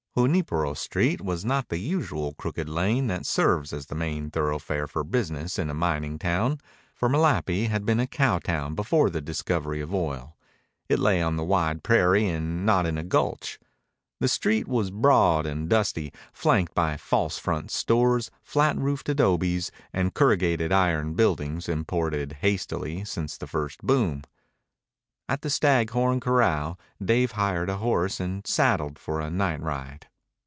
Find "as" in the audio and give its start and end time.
3.71-3.85